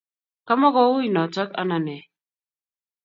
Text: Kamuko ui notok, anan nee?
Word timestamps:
Kamuko 0.47 0.81
ui 0.97 1.07
notok, 1.15 1.49
anan 1.61 1.83
nee? 1.85 2.03